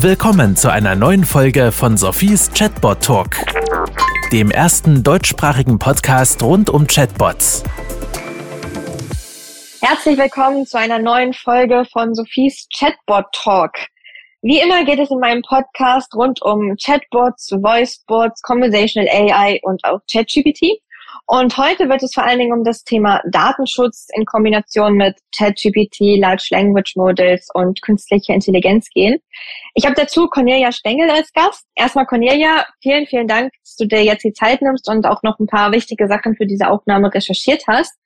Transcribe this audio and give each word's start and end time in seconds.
Willkommen 0.00 0.56
zu 0.56 0.70
einer 0.70 0.94
neuen 0.94 1.24
Folge 1.24 1.72
von 1.72 1.96
Sophies 1.96 2.50
Chatbot 2.52 3.02
Talk, 3.02 3.38
dem 4.30 4.50
ersten 4.50 5.02
deutschsprachigen 5.02 5.78
Podcast 5.78 6.42
rund 6.42 6.68
um 6.68 6.86
Chatbots. 6.86 7.64
Herzlich 9.80 10.18
willkommen 10.18 10.66
zu 10.66 10.78
einer 10.78 10.98
neuen 10.98 11.32
Folge 11.32 11.86
von 11.90 12.14
Sophies 12.14 12.68
Chatbot 12.76 13.24
Talk. 13.32 13.72
Wie 14.42 14.60
immer 14.60 14.84
geht 14.84 14.98
es 14.98 15.10
in 15.10 15.18
meinem 15.18 15.40
Podcast 15.40 16.14
rund 16.14 16.42
um 16.42 16.76
Chatbots, 16.76 17.50
Voicebots, 17.52 18.42
Conversational 18.42 19.08
AI 19.08 19.60
und 19.62 19.82
auch 19.84 20.00
ChatGPT. 20.12 20.82
Und 21.28 21.58
heute 21.58 21.88
wird 21.88 22.04
es 22.04 22.14
vor 22.14 22.22
allen 22.22 22.38
Dingen 22.38 22.52
um 22.52 22.62
das 22.62 22.84
Thema 22.84 23.20
Datenschutz 23.28 24.06
in 24.14 24.24
Kombination 24.24 24.94
mit 24.94 25.18
ChatGPT, 25.36 26.20
Large 26.20 26.46
Language 26.52 26.94
Models 26.94 27.48
und 27.52 27.82
künstlicher 27.82 28.32
Intelligenz 28.32 28.88
gehen. 28.90 29.18
Ich 29.74 29.84
habe 29.84 29.96
dazu 29.96 30.28
Cornelia 30.28 30.70
Stengel 30.70 31.10
als 31.10 31.32
Gast. 31.32 31.66
Erstmal 31.74 32.06
Cornelia, 32.06 32.64
vielen, 32.80 33.08
vielen 33.08 33.26
Dank, 33.26 33.52
dass 33.64 33.74
du 33.74 33.86
dir 33.86 34.04
jetzt 34.04 34.22
die 34.22 34.34
Zeit 34.34 34.62
nimmst 34.62 34.88
und 34.88 35.04
auch 35.04 35.24
noch 35.24 35.40
ein 35.40 35.48
paar 35.48 35.72
wichtige 35.72 36.06
Sachen 36.06 36.36
für 36.36 36.46
diese 36.46 36.68
Aufnahme 36.68 37.12
recherchiert 37.12 37.64
hast. 37.66 37.98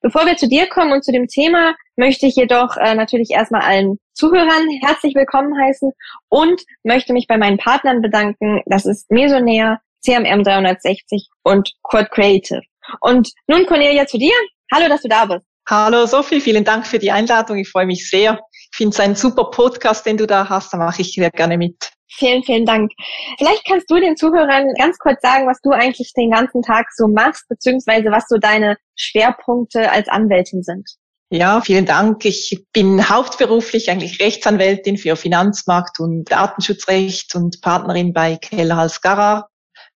Bevor 0.00 0.24
wir 0.26 0.36
zu 0.36 0.48
dir 0.48 0.68
kommen 0.68 0.92
und 0.92 1.04
zu 1.04 1.10
dem 1.10 1.26
Thema, 1.26 1.74
möchte 1.96 2.26
ich 2.26 2.36
jedoch 2.36 2.76
äh, 2.76 2.94
natürlich 2.94 3.30
erstmal 3.32 3.62
allen 3.62 3.98
Zuhörern 4.12 4.68
herzlich 4.82 5.16
willkommen 5.16 5.60
heißen 5.60 5.90
und 6.28 6.62
möchte 6.84 7.12
mich 7.12 7.26
bei 7.26 7.38
meinen 7.38 7.58
Partnern 7.58 8.02
bedanken. 8.02 8.62
Das 8.66 8.86
ist 8.86 9.10
Mesonair, 9.10 9.80
CMM 10.00 10.44
360 10.44 11.28
und 11.42 11.72
Quad 11.82 12.10
Creative. 12.12 12.62
Und 13.00 13.30
nun 13.46 13.66
Cornelia 13.66 14.06
zu 14.06 14.18
dir. 14.18 14.34
Hallo, 14.72 14.88
dass 14.88 15.02
du 15.02 15.08
da 15.08 15.24
bist. 15.24 15.44
Hallo 15.68 16.06
Sophie, 16.06 16.40
vielen 16.40 16.64
Dank 16.64 16.86
für 16.86 16.98
die 16.98 17.10
Einladung. 17.10 17.58
Ich 17.58 17.68
freue 17.68 17.84
mich 17.84 18.08
sehr. 18.08 18.40
Ich 18.70 18.76
finde 18.76 18.94
es 18.94 19.00
ein 19.00 19.14
super 19.14 19.50
Podcast, 19.50 20.06
den 20.06 20.16
du 20.16 20.26
da 20.26 20.48
hast. 20.48 20.72
Da 20.72 20.78
mache 20.78 21.02
ich 21.02 21.12
sehr 21.12 21.30
gerne 21.30 21.58
mit. 21.58 21.90
Vielen, 22.10 22.42
vielen 22.42 22.64
Dank. 22.64 22.90
Vielleicht 23.36 23.66
kannst 23.66 23.90
du 23.90 23.96
den 23.96 24.16
Zuhörern 24.16 24.66
ganz 24.78 24.96
kurz 24.98 25.20
sagen, 25.20 25.46
was 25.46 25.60
du 25.60 25.70
eigentlich 25.72 26.12
den 26.14 26.30
ganzen 26.30 26.62
Tag 26.62 26.86
so 26.96 27.06
machst, 27.06 27.46
beziehungsweise 27.48 28.10
was 28.10 28.24
so 28.28 28.38
deine 28.38 28.76
Schwerpunkte 28.96 29.90
als 29.90 30.08
Anwältin 30.08 30.62
sind. 30.62 30.88
Ja, 31.30 31.60
vielen 31.60 31.84
Dank. 31.84 32.24
Ich 32.24 32.64
bin 32.72 33.06
hauptberuflich 33.06 33.90
eigentlich 33.90 34.20
Rechtsanwältin 34.20 34.96
für 34.96 35.16
Finanzmarkt 35.16 36.00
und 36.00 36.24
Datenschutzrecht 36.30 37.34
und 37.34 37.60
Partnerin 37.60 38.14
bei 38.14 38.36
Keller 38.36 38.76
Hals 38.76 39.02
Garar 39.02 39.50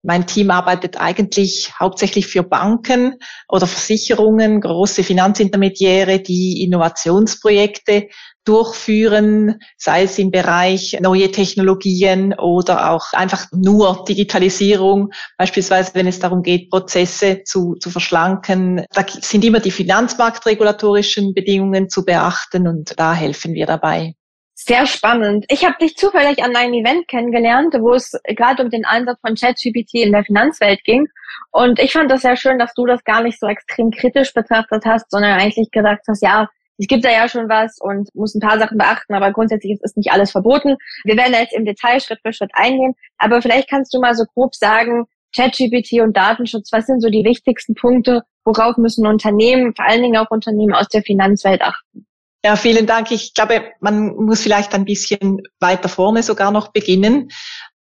mein 0.03 0.25
Team 0.25 0.49
arbeitet 0.49 0.99
eigentlich 0.99 1.71
hauptsächlich 1.79 2.27
für 2.27 2.43
Banken 2.43 3.15
oder 3.47 3.67
Versicherungen, 3.67 4.59
große 4.61 5.03
Finanzintermediäre, 5.03 6.19
die 6.19 6.63
Innovationsprojekte 6.63 8.07
durchführen, 8.43 9.59
sei 9.77 10.03
es 10.03 10.17
im 10.17 10.31
Bereich 10.31 10.97
neue 10.99 11.31
Technologien 11.31 12.33
oder 12.33 12.89
auch 12.89 13.13
einfach 13.13 13.45
nur 13.51 14.03
Digitalisierung, 14.07 15.11
beispielsweise 15.37 15.91
wenn 15.93 16.07
es 16.07 16.19
darum 16.19 16.41
geht, 16.41 16.71
Prozesse 16.71 17.43
zu, 17.45 17.75
zu 17.75 17.91
verschlanken. 17.91 18.83
Da 18.93 19.05
sind 19.07 19.45
immer 19.45 19.59
die 19.59 19.69
finanzmarktregulatorischen 19.69 21.35
Bedingungen 21.35 21.89
zu 21.89 22.03
beachten 22.03 22.67
und 22.67 22.93
da 22.97 23.13
helfen 23.13 23.53
wir 23.53 23.67
dabei. 23.67 24.15
Sehr 24.63 24.85
spannend. 24.85 25.45
Ich 25.49 25.65
habe 25.65 25.75
dich 25.81 25.97
zufällig 25.97 26.43
an 26.43 26.55
einem 26.55 26.75
Event 26.75 27.07
kennengelernt, 27.07 27.73
wo 27.79 27.93
es 27.93 28.11
gerade 28.27 28.63
um 28.63 28.69
den 28.69 28.85
Einsatz 28.85 29.19
von 29.19 29.33
ChatGPT 29.33 29.95
in 29.95 30.11
der 30.11 30.23
Finanzwelt 30.23 30.83
ging. 30.83 31.07
Und 31.49 31.79
ich 31.79 31.91
fand 31.91 32.11
das 32.11 32.21
sehr 32.21 32.35
schön, 32.35 32.59
dass 32.59 32.71
du 32.75 32.85
das 32.85 33.03
gar 33.03 33.23
nicht 33.23 33.39
so 33.39 33.47
extrem 33.47 33.89
kritisch 33.89 34.35
betrachtet 34.35 34.85
hast, 34.85 35.09
sondern 35.09 35.39
eigentlich 35.39 35.71
gesagt 35.71 36.05
hast, 36.07 36.21
ja, 36.21 36.47
es 36.77 36.85
gibt 36.85 37.03
da 37.03 37.09
ja 37.09 37.27
schon 37.27 37.49
was 37.49 37.79
und 37.79 38.13
muss 38.13 38.35
ein 38.35 38.39
paar 38.39 38.59
Sachen 38.59 38.77
beachten, 38.77 39.15
aber 39.15 39.31
grundsätzlich 39.31 39.79
ist 39.81 39.97
nicht 39.97 40.11
alles 40.11 40.29
verboten. 40.29 40.77
Wir 41.05 41.17
werden 41.17 41.33
jetzt 41.33 41.53
im 41.53 41.65
Detail 41.65 41.99
Schritt 41.99 42.19
für 42.21 42.31
Schritt 42.31 42.51
eingehen, 42.53 42.93
aber 43.17 43.41
vielleicht 43.41 43.67
kannst 43.67 43.91
du 43.95 43.99
mal 43.99 44.13
so 44.13 44.25
grob 44.35 44.53
sagen, 44.53 45.05
ChatGPT 45.35 46.01
und 46.01 46.15
Datenschutz, 46.15 46.71
was 46.71 46.85
sind 46.85 47.01
so 47.01 47.09
die 47.09 47.23
wichtigsten 47.23 47.73
Punkte, 47.73 48.21
worauf 48.45 48.77
müssen 48.77 49.07
Unternehmen, 49.07 49.73
vor 49.75 49.85
allen 49.85 50.03
Dingen 50.03 50.17
auch 50.17 50.29
Unternehmen 50.29 50.75
aus 50.75 50.87
der 50.87 51.01
Finanzwelt 51.01 51.63
achten? 51.63 52.05
Ja, 52.43 52.55
vielen 52.55 52.87
Dank. 52.87 53.11
Ich 53.11 53.33
glaube, 53.35 53.71
man 53.81 54.15
muss 54.15 54.41
vielleicht 54.41 54.73
ein 54.73 54.85
bisschen 54.85 55.41
weiter 55.59 55.89
vorne 55.89 56.23
sogar 56.23 56.51
noch 56.51 56.69
beginnen, 56.69 57.29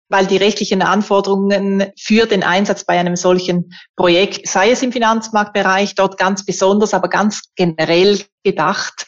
weil 0.09 0.27
die 0.27 0.37
rechtlichen 0.37 0.83
Anforderungen 0.83 1.91
für 1.99 2.27
den 2.27 2.43
Einsatz 2.43 2.85
bei 2.85 2.99
einem 2.99 3.15
solchen 3.15 3.73
Projekt, 3.95 4.47
sei 4.47 4.69
es 4.69 4.83
im 4.83 4.91
Finanzmarktbereich, 4.91 5.95
dort 5.95 6.19
ganz 6.19 6.45
besonders, 6.45 6.93
aber 6.93 7.09
ganz 7.09 7.41
generell 7.55 8.21
gedacht, 8.43 9.07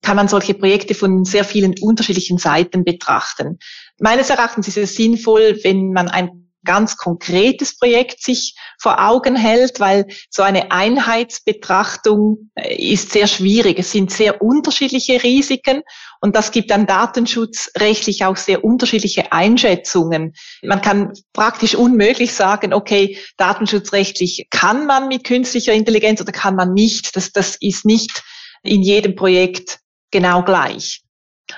kann 0.00 0.16
man 0.16 0.28
solche 0.28 0.54
Projekte 0.54 0.94
von 0.94 1.24
sehr 1.24 1.44
vielen 1.44 1.74
unterschiedlichen 1.80 2.38
Seiten 2.38 2.84
betrachten. 2.84 3.58
Meines 3.98 4.30
Erachtens 4.30 4.68
ist 4.68 4.78
es 4.78 4.94
sinnvoll, 4.94 5.58
wenn 5.62 5.92
man 5.92 6.08
ein 6.08 6.45
ganz 6.66 6.98
konkretes 6.98 7.78
Projekt 7.78 8.22
sich 8.22 8.54
vor 8.78 9.02
Augen 9.08 9.36
hält, 9.36 9.80
weil 9.80 10.06
so 10.28 10.42
eine 10.42 10.70
Einheitsbetrachtung 10.70 12.50
äh, 12.54 12.74
ist 12.92 13.12
sehr 13.12 13.26
schwierig. 13.26 13.78
Es 13.78 13.92
sind 13.92 14.10
sehr 14.10 14.42
unterschiedliche 14.42 15.22
Risiken 15.22 15.82
und 16.20 16.36
das 16.36 16.50
gibt 16.50 16.70
dann 16.70 16.86
datenschutzrechtlich 16.86 18.26
auch 18.26 18.36
sehr 18.36 18.64
unterschiedliche 18.64 19.32
Einschätzungen. 19.32 20.34
Man 20.62 20.82
kann 20.82 21.12
praktisch 21.32 21.74
unmöglich 21.74 22.34
sagen, 22.34 22.74
okay, 22.74 23.18
datenschutzrechtlich 23.38 24.48
kann 24.50 24.86
man 24.86 25.08
mit 25.08 25.24
künstlicher 25.24 25.72
Intelligenz 25.72 26.20
oder 26.20 26.32
kann 26.32 26.56
man 26.56 26.74
nicht. 26.74 27.16
Das, 27.16 27.32
das 27.32 27.56
ist 27.60 27.86
nicht 27.86 28.22
in 28.62 28.82
jedem 28.82 29.14
Projekt 29.14 29.78
genau 30.10 30.42
gleich. 30.42 31.05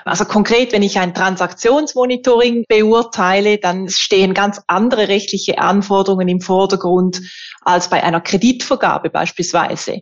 Also 0.05 0.25
konkret, 0.25 0.71
wenn 0.71 0.83
ich 0.83 0.99
ein 0.99 1.13
Transaktionsmonitoring 1.13 2.65
beurteile, 2.67 3.57
dann 3.57 3.89
stehen 3.89 4.33
ganz 4.33 4.61
andere 4.67 5.07
rechtliche 5.07 5.57
Anforderungen 5.57 6.27
im 6.27 6.41
Vordergrund 6.41 7.21
als 7.61 7.89
bei 7.89 8.03
einer 8.03 8.21
Kreditvergabe 8.21 9.09
beispielsweise. 9.09 10.01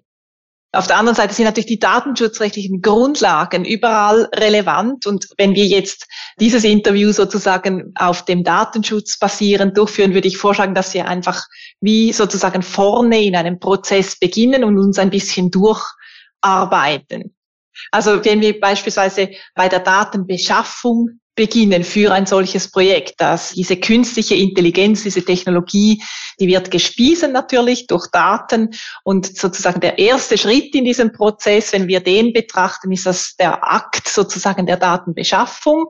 Auf 0.73 0.85
der 0.85 0.97
anderen 0.97 1.15
Seite 1.15 1.33
sind 1.33 1.45
natürlich 1.45 1.67
die 1.67 1.79
datenschutzrechtlichen 1.79 2.81
Grundlagen 2.81 3.63
überall 3.63 4.29
relevant. 4.35 5.07
Und 5.07 5.27
wenn 5.37 5.55
wir 5.55 5.65
jetzt 5.65 6.07
dieses 6.39 6.65
Interview 6.65 7.13
sozusagen 7.13 7.93
auf 7.95 8.25
dem 8.25 8.43
Datenschutz 8.43 9.17
basierend 9.17 9.77
durchführen, 9.77 10.13
würde 10.13 10.27
ich 10.27 10.37
vorschlagen, 10.37 10.75
dass 10.75 10.93
wir 10.93 11.07
einfach 11.07 11.45
wie 11.79 12.11
sozusagen 12.11 12.61
vorne 12.61 13.23
in 13.23 13.35
einem 13.35 13.59
Prozess 13.59 14.19
beginnen 14.19 14.65
und 14.65 14.77
uns 14.77 14.99
ein 14.99 15.09
bisschen 15.09 15.51
durcharbeiten. 15.51 17.36
Also 17.91 18.23
wenn 18.23 18.41
wir 18.41 18.59
beispielsweise 18.59 19.29
bei 19.55 19.69
der 19.69 19.79
Datenbeschaffung 19.79 21.19
beginnen 21.37 21.83
für 21.83 22.11
ein 22.11 22.25
solches 22.25 22.69
Projekt, 22.69 23.21
dass 23.21 23.51
diese 23.51 23.77
künstliche 23.77 24.35
Intelligenz, 24.35 25.03
diese 25.03 25.23
Technologie, 25.23 26.01
die 26.39 26.47
wird 26.47 26.71
gespiesen 26.71 27.31
natürlich 27.31 27.87
durch 27.87 28.07
Daten 28.11 28.71
und 29.03 29.37
sozusagen 29.37 29.79
der 29.79 29.99
erste 29.99 30.37
Schritt 30.37 30.73
in 30.75 30.83
diesem 30.83 31.13
Prozess, 31.13 31.71
wenn 31.71 31.87
wir 31.87 32.01
den 32.01 32.33
betrachten, 32.33 32.91
ist 32.91 33.05
das 33.05 33.35
der 33.35 33.63
Akt 33.63 34.09
sozusagen 34.09 34.65
der 34.65 34.77
Datenbeschaffung. 34.77 35.85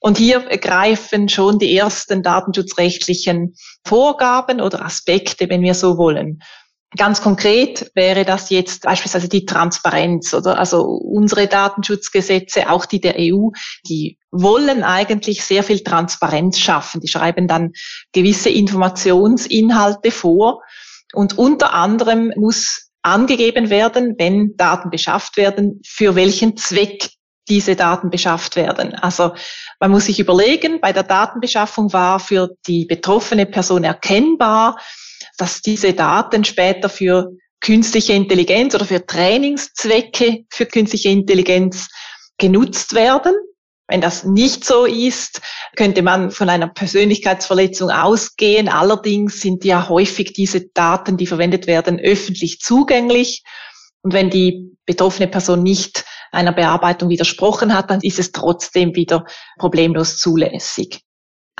Und 0.00 0.18
hier 0.18 0.40
greifen 0.58 1.28
schon 1.28 1.60
die 1.60 1.76
ersten 1.76 2.24
datenschutzrechtlichen 2.24 3.54
Vorgaben 3.86 4.60
oder 4.60 4.84
Aspekte, 4.84 5.48
wenn 5.48 5.62
wir 5.62 5.74
so 5.74 5.96
wollen. 5.96 6.42
Ganz 6.96 7.22
konkret 7.22 7.90
wäre 7.94 8.24
das 8.26 8.50
jetzt 8.50 8.82
beispielsweise 8.82 9.28
die 9.28 9.46
Transparenz 9.46 10.34
oder 10.34 10.58
also 10.58 10.82
unsere 10.82 11.46
Datenschutzgesetze, 11.46 12.68
auch 12.70 12.84
die 12.84 13.00
der 13.00 13.14
EU, 13.18 13.48
die 13.88 14.18
wollen 14.30 14.82
eigentlich 14.82 15.42
sehr 15.42 15.62
viel 15.62 15.82
Transparenz 15.82 16.58
schaffen. 16.58 17.00
Die 17.00 17.08
schreiben 17.08 17.48
dann 17.48 17.72
gewisse 18.12 18.50
Informationsinhalte 18.50 20.10
vor 20.10 20.62
und 21.14 21.38
unter 21.38 21.72
anderem 21.72 22.32
muss 22.36 22.90
angegeben 23.00 23.70
werden, 23.70 24.14
wenn 24.18 24.56
Daten 24.56 24.90
beschafft 24.90 25.38
werden, 25.38 25.80
für 25.86 26.14
welchen 26.14 26.56
Zweck 26.58 27.10
diese 27.48 27.74
Daten 27.74 28.10
beschafft 28.10 28.54
werden. 28.54 28.94
Also 28.94 29.32
man 29.80 29.90
muss 29.90 30.06
sich 30.06 30.20
überlegen, 30.20 30.80
bei 30.80 30.92
der 30.92 31.02
Datenbeschaffung 31.02 31.92
war 31.92 32.20
für 32.20 32.50
die 32.66 32.84
betroffene 32.84 33.46
Person 33.46 33.82
erkennbar, 33.82 34.76
dass 35.38 35.62
diese 35.62 35.92
Daten 35.92 36.44
später 36.44 36.88
für 36.88 37.30
künstliche 37.60 38.12
Intelligenz 38.12 38.74
oder 38.74 38.84
für 38.84 39.06
Trainingszwecke 39.06 40.44
für 40.50 40.66
künstliche 40.66 41.08
Intelligenz 41.08 41.88
genutzt 42.38 42.94
werden. 42.94 43.34
Wenn 43.88 44.00
das 44.00 44.24
nicht 44.24 44.64
so 44.64 44.84
ist, 44.84 45.40
könnte 45.76 46.02
man 46.02 46.30
von 46.30 46.48
einer 46.48 46.68
Persönlichkeitsverletzung 46.68 47.90
ausgehen. 47.90 48.68
Allerdings 48.68 49.40
sind 49.40 49.64
ja 49.64 49.88
häufig 49.88 50.32
diese 50.32 50.68
Daten, 50.68 51.16
die 51.16 51.26
verwendet 51.26 51.66
werden, 51.66 52.00
öffentlich 52.00 52.60
zugänglich. 52.60 53.42
Und 54.02 54.12
wenn 54.12 54.30
die 54.30 54.76
betroffene 54.86 55.28
Person 55.28 55.62
nicht 55.62 56.04
einer 56.32 56.52
Bearbeitung 56.52 57.10
widersprochen 57.10 57.74
hat, 57.74 57.90
dann 57.90 58.00
ist 58.00 58.18
es 58.18 58.32
trotzdem 58.32 58.96
wieder 58.96 59.24
problemlos 59.58 60.16
zulässig. 60.16 61.02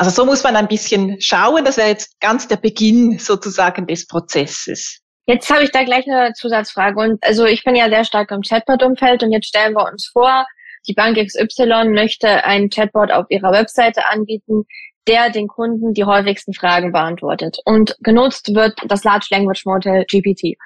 Also 0.03 0.23
so 0.23 0.27
muss 0.27 0.43
man 0.43 0.57
ein 0.57 0.67
bisschen 0.67 1.21
schauen. 1.21 1.65
Das 1.65 1.77
wäre 1.77 1.87
jetzt 1.87 2.19
ganz 2.19 2.49
der 2.49 2.57
Beginn 2.57 3.21
sozusagen 3.21 3.87
des 3.87 4.09
Prozesses. 4.09 4.99
Jetzt 5.27 5.49
habe 5.49 5.63
ich 5.63 5.71
da 5.71 5.85
gleich 5.85 6.09
eine 6.09 6.33
Zusatzfrage. 6.33 6.99
Und 6.99 7.23
also 7.23 7.47
ich 7.47 7.63
bin 7.63 7.77
ja 7.77 7.89
sehr 7.89 8.05
stark 8.05 8.33
im 8.33 8.41
Chatbot-Umfeld 8.43 9.23
und 9.23 9.31
jetzt 9.31 9.47
stellen 9.47 9.75
wir 9.75 9.85
uns 9.85 10.11
vor, 10.13 10.45
die 10.89 10.95
Bank 10.95 11.17
XY 11.17 11.91
möchte 11.91 12.45
einen 12.45 12.69
Chatbot 12.69 13.13
auf 13.13 13.27
ihrer 13.29 13.53
Webseite 13.53 14.05
anbieten, 14.09 14.65
der 15.07 15.31
den 15.31 15.47
Kunden 15.47 15.93
die 15.93 16.05
häufigsten 16.05 16.53
Fragen 16.53 16.91
beantwortet. 16.91 17.59
Und 17.65 17.95
genutzt 18.01 18.57
wird 18.57 18.77
das 18.89 19.05
Large 19.05 19.29
Language 19.31 19.65
Model 19.67 20.05
GPT. 20.11 20.59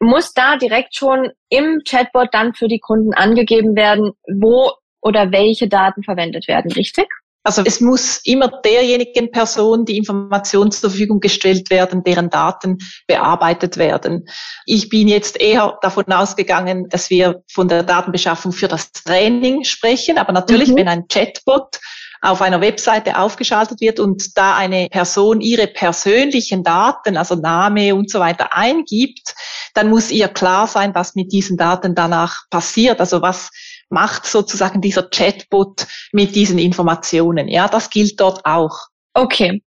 Muss 0.00 0.34
da 0.34 0.58
direkt 0.58 0.94
schon 0.94 1.30
im 1.48 1.80
Chatbot 1.88 2.28
dann 2.32 2.52
für 2.52 2.68
die 2.68 2.80
Kunden 2.80 3.14
angegeben 3.14 3.74
werden, 3.74 4.12
wo 4.38 4.70
oder 5.00 5.32
welche 5.32 5.66
Daten 5.66 6.02
verwendet 6.02 6.46
werden, 6.46 6.70
richtig? 6.72 7.06
Also 7.44 7.62
es 7.64 7.80
muss 7.80 8.20
immer 8.24 8.48
derjenigen 8.64 9.30
Person 9.30 9.84
die 9.84 9.96
Informationen 9.96 10.70
zur 10.70 10.90
Verfügung 10.90 11.20
gestellt 11.20 11.70
werden, 11.70 12.04
deren 12.04 12.30
Daten 12.30 12.78
bearbeitet 13.06 13.76
werden. 13.76 14.28
Ich 14.64 14.88
bin 14.88 15.08
jetzt 15.08 15.40
eher 15.40 15.78
davon 15.82 16.04
ausgegangen, 16.06 16.88
dass 16.88 17.10
wir 17.10 17.42
von 17.52 17.66
der 17.66 17.82
Datenbeschaffung 17.82 18.52
für 18.52 18.68
das 18.68 18.92
Training 18.92 19.64
sprechen. 19.64 20.18
Aber 20.18 20.32
natürlich, 20.32 20.68
mhm. 20.68 20.76
wenn 20.76 20.88
ein 20.88 21.08
Chatbot 21.08 21.80
auf 22.22 22.40
einer 22.40 22.60
Webseite 22.60 23.18
aufgeschaltet 23.18 23.80
wird 23.80 23.98
und 23.98 24.38
da 24.38 24.56
eine 24.56 24.88
Person 24.88 25.40
ihre 25.40 25.66
persönlichen 25.66 26.62
Daten, 26.62 27.16
also 27.16 27.34
Name 27.34 27.96
und 27.96 28.08
so 28.08 28.20
weiter 28.20 28.54
eingibt, 28.54 29.34
dann 29.74 29.90
muss 29.90 30.12
ihr 30.12 30.28
klar 30.28 30.68
sein, 30.68 30.94
was 30.94 31.16
mit 31.16 31.32
diesen 31.32 31.56
Daten 31.56 31.96
danach 31.96 32.48
passiert. 32.48 33.00
Also 33.00 33.22
was 33.22 33.50
macht 33.92 34.26
sozusagen 34.26 34.80
dieser 34.80 35.08
Chatbot 35.08 35.86
mit 36.12 36.34
diesen 36.34 36.58
Informationen. 36.58 37.48
Ja, 37.48 37.68
das 37.68 37.90
gilt 37.90 38.18
dort 38.20 38.44
auch. 38.44 38.88
Okay, 39.14 39.62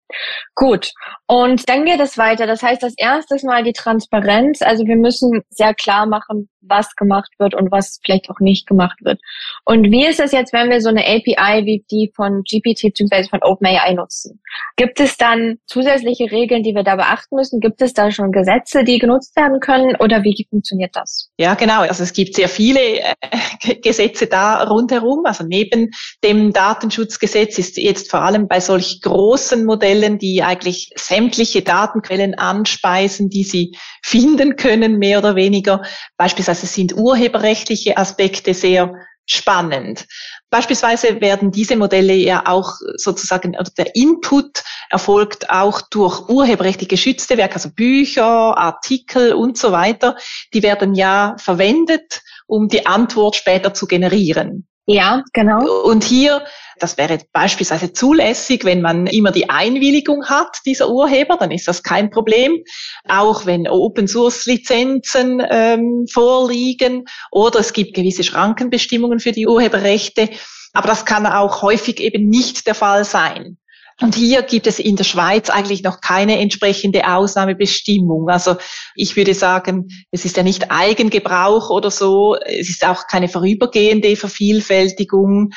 gut. 0.56 0.91
Und 1.31 1.69
dann 1.69 1.86
geht 1.86 2.01
es 2.01 2.18
weiter. 2.18 2.45
Das 2.45 2.62
heißt, 2.62 2.83
das 2.83 2.94
erste 2.98 3.38
Mal 3.45 3.63
die 3.63 3.72
Transparenz. 3.72 4.62
Also 4.62 4.86
wir 4.86 4.98
müssen 4.98 5.44
sehr 5.50 5.74
klar 5.74 6.06
machen, 6.06 6.50
was 6.60 6.94
gemacht 6.98 7.31
wird 7.38 7.56
und 7.56 7.72
was 7.72 8.01
vielleicht 8.04 8.30
auch 8.30 8.42
nicht 8.42 8.68
gemacht 8.68 8.98
wird. 9.01 9.19
Und 9.63 9.92
wie 9.92 10.06
ist 10.06 10.19
es 10.19 10.33
jetzt, 10.33 10.51
wenn 10.51 10.69
wir 10.69 10.81
so 10.81 10.89
eine 10.89 11.06
API 11.06 11.66
wie 11.66 11.86
die 11.89 12.12
von 12.16 12.44
GPT 12.44 12.94
bzw. 12.94 13.30
von 13.30 13.42
OpenAI 13.44 13.94
nutzen? 13.94 14.42
Gibt 14.75 15.00
es 15.00 15.16
dann 15.16 15.57
zusätzliche 15.68 16.30
Regeln, 16.31 16.63
die 16.63 16.75
wir 16.75 16.83
da 16.83 16.98
beachten 16.98 17.36
müssen? 17.38 17.62
Gibt 17.62 17.81
es 17.81 17.94
da 17.94 18.12
schon 18.12 18.33
Gesetze, 18.33 18.83
die 18.83 19.00
genutzt 19.00 19.33
werden 19.38 19.62
können 19.62 19.95
oder 19.98 20.24
wie 20.24 20.45
funktioniert 20.50 20.95
das? 20.95 21.30
Ja, 21.38 21.54
genau. 21.54 21.81
Also 21.81 22.04
es 22.04 22.12
gibt 22.12 22.36
sehr 22.36 22.50
viele 22.50 23.00
äh, 23.00 23.75
Gesetze 23.81 24.28
da 24.28 24.63
rundherum. 24.63 25.25
Also 25.25 25.45
neben 25.45 25.92
dem 26.24 26.51
Datenschutzgesetz 26.51 27.57
ist 27.57 27.78
jetzt 27.78 28.12
vor 28.12 28.22
allem 28.22 28.50
bei 28.50 28.60
solch 28.60 29.01
großen 29.01 29.66
Modellen, 29.66 30.19
die 30.19 30.44
eigentlich 30.44 30.92
sämtliche 31.21 31.62
Datenquellen 31.62 32.35
anspeisen, 32.35 33.29
die 33.29 33.44
sie 33.44 33.77
finden 34.03 34.56
können, 34.56 34.97
mehr 34.97 35.19
oder 35.19 35.35
weniger, 35.35 35.83
beispielsweise 36.18 36.65
sind 36.65 36.95
urheberrechtliche 36.95 37.97
Aspekte 37.97 38.53
sehr 38.53 38.95
spannend. 39.27 40.07
Beispielsweise 40.50 41.21
werden 41.21 41.51
diese 41.51 41.75
Modelle 41.75 42.13
ja 42.15 42.44
auch 42.47 42.73
sozusagen, 42.95 43.51
oder 43.51 43.69
der 43.77 43.95
Input 43.95 44.63
erfolgt 44.89 45.50
auch 45.50 45.81
durch 45.91 46.27
urheberrechtlich 46.27 46.89
geschützte 46.89 47.38
Werke, 47.38 47.56
also 47.56 47.69
Bücher, 47.69 48.57
Artikel 48.57 49.33
und 49.33 49.57
so 49.57 49.71
weiter. 49.71 50.18
Die 50.53 50.63
werden 50.63 50.95
ja 50.95 51.35
verwendet, 51.38 52.21
um 52.47 52.68
die 52.68 52.85
Antwort 52.85 53.35
später 53.35 53.73
zu 53.73 53.85
generieren. 53.85 54.68
Ja, 54.88 55.23
genau. 55.33 55.83
Und 55.83 56.03
hier 56.03 56.44
das 56.79 56.97
wäre 56.97 57.19
beispielsweise 57.31 57.94
zulässig, 57.94 58.65
wenn 58.65 58.81
man 58.81 59.07
immer 59.07 59.31
die 59.31 59.50
Einwilligung 59.50 60.25
hat, 60.25 60.59
dieser 60.65 60.89
Urheber, 60.89 61.38
dann 61.38 61.51
ist 61.51 61.68
das 61.68 61.83
kein 61.83 62.09
Problem. 62.09 62.63
Auch 63.07 63.45
wenn 63.45 63.68
Open-Source-Lizenzen 63.68 65.41
ähm, 65.50 66.06
vorliegen 66.12 67.06
oder 67.31 67.59
es 67.59 67.73
gibt 67.73 67.94
gewisse 67.94 68.23
Schrankenbestimmungen 68.23 69.19
für 69.19 69.31
die 69.31 69.47
Urheberrechte. 69.47 70.29
Aber 70.73 70.88
das 70.88 71.06
kann 71.06 71.25
auch 71.25 71.62
häufig 71.62 72.00
eben 72.00 72.29
nicht 72.29 72.68
der 72.68 72.75
Fall 72.75 73.03
sein. 73.03 73.57
Und 74.01 74.15
hier 74.15 74.41
gibt 74.41 74.65
es 74.65 74.79
in 74.79 74.95
der 74.95 75.03
Schweiz 75.03 75.50
eigentlich 75.51 75.83
noch 75.83 76.01
keine 76.01 76.39
entsprechende 76.39 77.07
Ausnahmebestimmung. 77.07 78.29
Also 78.29 78.56
ich 78.95 79.15
würde 79.15 79.35
sagen, 79.35 79.89
es 80.09 80.25
ist 80.25 80.38
ja 80.38 80.44
nicht 80.44 80.71
Eigengebrauch 80.71 81.69
oder 81.69 81.91
so. 81.91 82.35
Es 82.35 82.69
ist 82.69 82.85
auch 82.85 83.06
keine 83.07 83.29
vorübergehende 83.29 84.15
Vervielfältigung. 84.15 85.51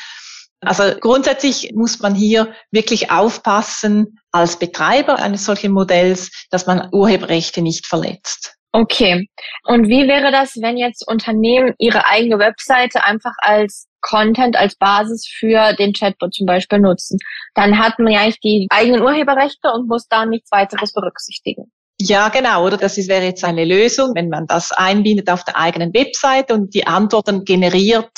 Also 0.66 0.98
grundsätzlich 1.00 1.72
muss 1.74 2.00
man 2.00 2.14
hier 2.14 2.52
wirklich 2.70 3.10
aufpassen 3.10 4.18
als 4.32 4.58
Betreiber 4.58 5.18
eines 5.18 5.44
solchen 5.44 5.72
Modells, 5.72 6.46
dass 6.50 6.66
man 6.66 6.88
Urheberrechte 6.92 7.62
nicht 7.62 7.86
verletzt. 7.86 8.54
Okay. 8.72 9.28
Und 9.62 9.86
wie 9.88 10.08
wäre 10.08 10.32
das, 10.32 10.56
wenn 10.56 10.76
jetzt 10.76 11.06
Unternehmen 11.06 11.74
ihre 11.78 12.06
eigene 12.06 12.40
Webseite 12.40 13.04
einfach 13.04 13.34
als 13.38 13.86
Content, 14.00 14.56
als 14.56 14.74
Basis 14.74 15.28
für 15.28 15.74
den 15.74 15.92
Chatbot 15.92 16.34
zum 16.34 16.46
Beispiel 16.46 16.80
nutzen? 16.80 17.18
Dann 17.54 17.78
hat 17.78 18.00
man 18.00 18.12
ja 18.12 18.20
eigentlich 18.22 18.40
die 18.40 18.66
eigenen 18.70 19.00
Urheberrechte 19.00 19.70
und 19.72 19.86
muss 19.86 20.08
da 20.08 20.26
nichts 20.26 20.50
weiteres 20.50 20.92
berücksichtigen. 20.92 21.70
Ja, 22.00 22.28
genau, 22.28 22.66
oder? 22.66 22.76
Das 22.76 22.98
ist, 22.98 23.08
wäre 23.08 23.24
jetzt 23.24 23.44
eine 23.44 23.64
Lösung, 23.64 24.16
wenn 24.16 24.28
man 24.28 24.48
das 24.48 24.72
einbindet 24.72 25.30
auf 25.30 25.44
der 25.44 25.56
eigenen 25.56 25.94
Webseite 25.94 26.54
und 26.54 26.74
die 26.74 26.88
Antworten 26.88 27.44
generiert 27.44 28.10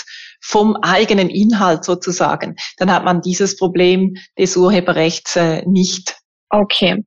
vom 0.46 0.76
eigenen 0.76 1.28
Inhalt 1.28 1.84
sozusagen, 1.84 2.56
dann 2.78 2.93
hat 2.93 3.04
man 3.04 3.20
dieses 3.20 3.56
Problem 3.56 4.14
des 4.38 4.56
Urheberrechts 4.56 5.37
äh, 5.37 5.62
nicht. 5.66 6.16
Okay. 6.50 7.04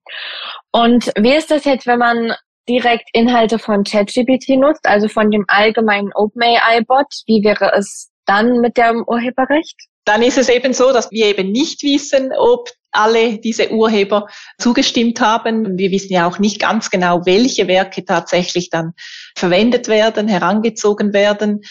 Und 0.72 1.12
wie 1.18 1.34
ist 1.34 1.50
das 1.50 1.64
jetzt, 1.64 1.88
wenn 1.88 2.00
man 2.00 2.34
direkt 2.68 3.10
Inhalte 3.14 3.58
von 3.58 3.84
ChatGPT 3.84 4.50
nutzt, 4.50 4.86
also 4.86 5.08
von 5.08 5.32
dem 5.32 5.46
allgemeinen 5.48 6.12
OpenAI-Bot? 6.14 7.08
Wie 7.26 7.44
wäre 7.44 7.72
es 7.76 8.10
dann 8.26 8.60
mit 8.60 8.78
dem 8.78 9.04
Urheberrecht? 9.08 9.76
Dann 10.06 10.22
ist 10.22 10.38
es 10.38 10.50
eben 10.50 10.74
so, 10.74 10.92
dass 10.92 11.10
wir 11.12 11.28
eben 11.28 11.52
nicht 11.52 11.82
wissen, 11.84 12.32
ob 12.38 12.70
alle 12.92 13.38
diese 13.38 13.72
Urheber 13.72 14.28
zugestimmt 14.58 15.22
haben. 15.22 15.78
Wir 15.78 15.92
wissen 15.92 16.12
ja 16.14 16.28
auch 16.28 16.40
nicht 16.40 16.60
ganz 16.60 16.90
genau, 16.90 17.26
welche 17.26 17.68
Werke 17.68 18.04
tatsächlich 18.04 18.70
dann 18.70 18.94
verwendet 19.36 19.88
werden, 19.88 20.28
herangezogen 20.28 21.14
werden. 21.14 21.62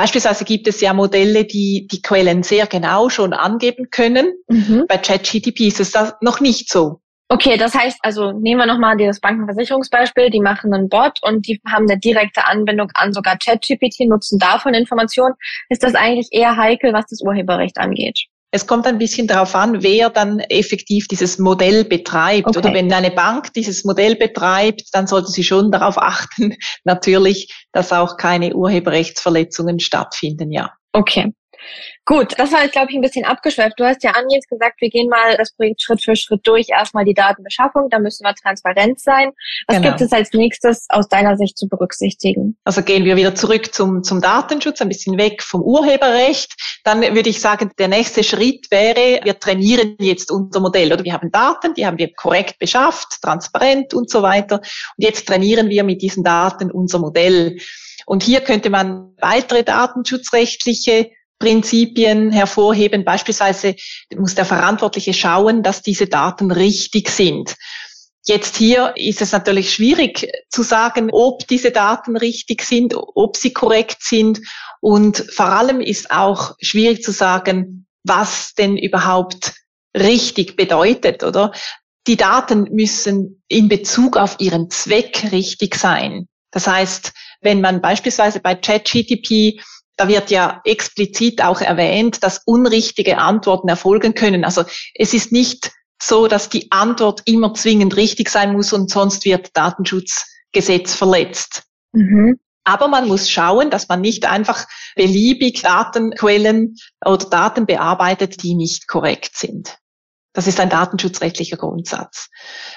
Beispielsweise 0.00 0.46
gibt 0.46 0.66
es 0.66 0.80
ja 0.80 0.94
Modelle, 0.94 1.44
die 1.44 1.86
die 1.86 2.00
Quellen 2.00 2.42
sehr 2.42 2.66
genau 2.66 3.10
schon 3.10 3.34
angeben 3.34 3.90
können. 3.90 4.32
Mhm. 4.48 4.86
Bei 4.88 4.96
ChatGTP 4.96 5.68
ist 5.68 5.78
es 5.78 5.90
das 5.90 6.14
noch 6.22 6.40
nicht 6.40 6.70
so. 6.70 7.02
Okay, 7.28 7.58
das 7.58 7.74
heißt, 7.74 7.98
also 8.00 8.32
nehmen 8.32 8.62
wir 8.62 8.66
nochmal 8.66 8.96
dieses 8.96 9.20
Bankenversicherungsbeispiel, 9.20 10.30
die 10.30 10.40
machen 10.40 10.72
einen 10.72 10.88
Bot 10.88 11.18
und 11.20 11.46
die 11.46 11.60
haben 11.70 11.84
eine 11.86 12.00
direkte 12.00 12.46
Anbindung 12.46 12.90
an 12.94 13.12
sogar 13.12 13.36
ChatGPT, 13.36 14.08
nutzen 14.08 14.38
davon 14.38 14.72
Informationen. 14.72 15.34
Ist 15.68 15.82
das 15.82 15.94
eigentlich 15.94 16.28
eher 16.30 16.56
heikel, 16.56 16.94
was 16.94 17.04
das 17.10 17.20
Urheberrecht 17.20 17.76
angeht? 17.76 18.20
Es 18.52 18.66
kommt 18.66 18.86
ein 18.86 18.98
bisschen 18.98 19.26
darauf 19.26 19.54
an, 19.54 19.82
wer 19.82 20.10
dann 20.10 20.40
effektiv 20.40 21.06
dieses 21.06 21.38
Modell 21.38 21.84
betreibt. 21.84 22.48
Okay. 22.48 22.58
Oder 22.58 22.74
wenn 22.74 22.92
eine 22.92 23.12
Bank 23.12 23.52
dieses 23.54 23.84
Modell 23.84 24.16
betreibt, 24.16 24.88
dann 24.92 25.06
sollte 25.06 25.30
sie 25.30 25.44
schon 25.44 25.70
darauf 25.70 25.98
achten, 26.02 26.56
natürlich, 26.84 27.54
dass 27.72 27.92
auch 27.92 28.16
keine 28.16 28.54
Urheberrechtsverletzungen 28.54 29.78
stattfinden, 29.78 30.50
ja. 30.50 30.72
Okay. 30.92 31.32
Gut, 32.04 32.34
das 32.38 32.52
war 32.52 32.62
jetzt, 32.62 32.72
glaube 32.72 32.88
ich, 32.90 32.96
ein 32.96 33.02
bisschen 33.02 33.24
abgeschweift. 33.24 33.78
Du 33.78 33.84
hast 33.84 34.02
ja 34.02 34.10
an 34.12 34.24
jetzt 34.30 34.48
gesagt, 34.48 34.80
wir 34.80 34.90
gehen 34.90 35.08
mal 35.08 35.36
das 35.36 35.52
Projekt 35.52 35.82
Schritt 35.82 36.02
für 36.02 36.16
Schritt 36.16 36.40
durch. 36.44 36.68
Erstmal 36.68 37.04
die 37.04 37.14
Datenbeschaffung, 37.14 37.88
da 37.88 37.98
müssen 37.98 38.24
wir 38.24 38.34
transparent 38.34 38.98
sein. 38.98 39.30
Was 39.68 39.76
genau. 39.76 39.88
gibt 39.88 40.00
es 40.00 40.12
als 40.12 40.32
nächstes 40.32 40.86
aus 40.88 41.08
deiner 41.08 41.36
Sicht 41.36 41.56
zu 41.56 41.68
berücksichtigen? 41.68 42.56
Also 42.64 42.82
gehen 42.82 43.04
wir 43.04 43.16
wieder 43.16 43.34
zurück 43.34 43.72
zum, 43.72 44.02
zum 44.02 44.20
Datenschutz, 44.20 44.80
ein 44.80 44.88
bisschen 44.88 45.18
weg 45.18 45.42
vom 45.42 45.62
Urheberrecht. 45.62 46.54
Dann 46.84 47.00
würde 47.00 47.30
ich 47.30 47.40
sagen, 47.40 47.70
der 47.78 47.88
nächste 47.88 48.24
Schritt 48.24 48.70
wäre, 48.70 49.20
wir 49.22 49.38
trainieren 49.38 49.96
jetzt 50.00 50.32
unser 50.32 50.60
Modell. 50.60 50.92
Oder 50.92 51.04
wir 51.04 51.12
haben 51.12 51.30
Daten, 51.30 51.74
die 51.74 51.86
haben 51.86 51.98
wir 51.98 52.12
korrekt 52.12 52.58
beschafft, 52.58 53.20
transparent 53.22 53.94
und 53.94 54.10
so 54.10 54.22
weiter. 54.22 54.56
Und 54.56 55.04
jetzt 55.04 55.28
trainieren 55.28 55.68
wir 55.68 55.84
mit 55.84 56.02
diesen 56.02 56.24
Daten 56.24 56.70
unser 56.70 56.98
Modell. 56.98 57.58
Und 58.06 58.24
hier 58.24 58.40
könnte 58.40 58.70
man 58.70 59.14
weitere 59.20 59.62
datenschutzrechtliche 59.62 61.10
Prinzipien 61.40 62.30
hervorheben. 62.30 63.04
Beispielsweise 63.04 63.74
muss 64.16 64.36
der 64.36 64.44
Verantwortliche 64.44 65.12
schauen, 65.12 65.64
dass 65.64 65.82
diese 65.82 66.06
Daten 66.06 66.52
richtig 66.52 67.08
sind. 67.08 67.56
Jetzt 68.26 68.56
hier 68.56 68.92
ist 68.96 69.22
es 69.22 69.32
natürlich 69.32 69.72
schwierig 69.72 70.30
zu 70.50 70.62
sagen, 70.62 71.08
ob 71.10 71.48
diese 71.48 71.70
Daten 71.70 72.16
richtig 72.16 72.62
sind, 72.62 72.94
ob 72.94 73.36
sie 73.36 73.52
korrekt 73.52 74.02
sind. 74.02 74.40
Und 74.80 75.24
vor 75.32 75.46
allem 75.46 75.80
ist 75.80 76.10
auch 76.10 76.54
schwierig 76.60 77.02
zu 77.02 77.12
sagen, 77.12 77.86
was 78.04 78.54
denn 78.54 78.76
überhaupt 78.76 79.54
richtig 79.96 80.56
bedeutet, 80.56 81.24
oder? 81.24 81.52
Die 82.06 82.16
Daten 82.16 82.68
müssen 82.70 83.42
in 83.48 83.68
Bezug 83.68 84.16
auf 84.16 84.36
ihren 84.38 84.70
Zweck 84.70 85.32
richtig 85.32 85.74
sein. 85.74 86.28
Das 86.50 86.66
heißt, 86.66 87.12
wenn 87.40 87.60
man 87.60 87.80
beispielsweise 87.80 88.40
bei 88.40 88.54
ChatGTP 88.54 89.60
da 90.00 90.08
wird 90.08 90.30
ja 90.30 90.62
explizit 90.64 91.44
auch 91.44 91.60
erwähnt, 91.60 92.22
dass 92.22 92.40
unrichtige 92.46 93.18
Antworten 93.18 93.68
erfolgen 93.68 94.14
können. 94.14 94.46
Also 94.46 94.64
es 94.94 95.12
ist 95.12 95.30
nicht 95.30 95.72
so, 96.02 96.26
dass 96.26 96.48
die 96.48 96.72
Antwort 96.72 97.20
immer 97.26 97.52
zwingend 97.52 97.94
richtig 97.98 98.30
sein 98.30 98.54
muss 98.54 98.72
und 98.72 98.90
sonst 98.90 99.26
wird 99.26 99.54
Datenschutzgesetz 99.54 100.94
verletzt. 100.94 101.64
Mhm. 101.92 102.40
Aber 102.64 102.88
man 102.88 103.08
muss 103.08 103.28
schauen, 103.28 103.68
dass 103.68 103.88
man 103.90 104.00
nicht 104.00 104.24
einfach 104.24 104.66
beliebig 104.96 105.60
Datenquellen 105.60 106.76
oder 107.04 107.26
Daten 107.26 107.66
bearbeitet, 107.66 108.42
die 108.42 108.54
nicht 108.54 108.88
korrekt 108.88 109.36
sind. 109.36 109.76
Das 110.32 110.46
ist 110.46 110.60
ein 110.60 110.70
datenschutzrechtlicher 110.70 111.56
Grundsatz. 111.56 112.28